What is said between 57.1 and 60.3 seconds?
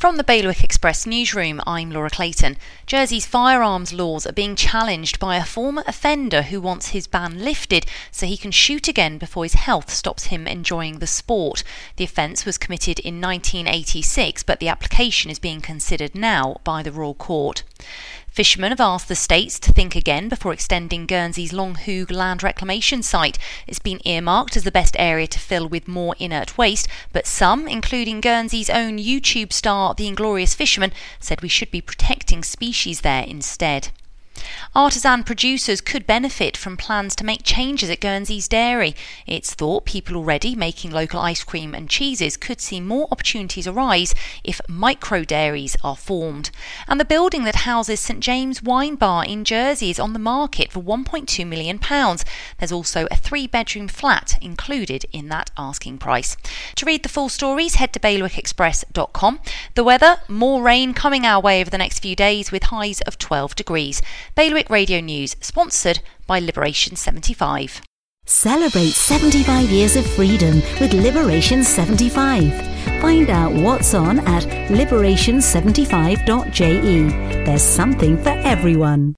stories, head to bailiwickexpress.com. The weather,